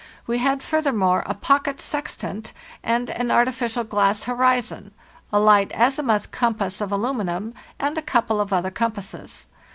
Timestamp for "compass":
6.31-6.81